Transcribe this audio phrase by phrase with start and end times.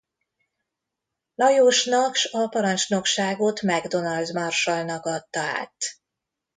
[1.35, 5.75] Lajosnak s a parancsnokságot Macdonald marsallnak adta át.